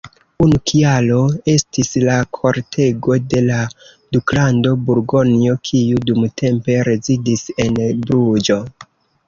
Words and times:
Unu 0.43 0.59
kialo 0.69 1.17
estis 1.51 1.91
la 2.07 2.15
kortego 2.37 3.19
de 3.35 3.43
la 3.49 3.59
Duklando 4.17 4.73
Burgonjo, 4.89 5.55
kiu 5.69 6.03
dumtempe 6.09 6.81
rezidis 6.91 7.47
en 7.69 7.81
Bruĝo. 7.85 8.63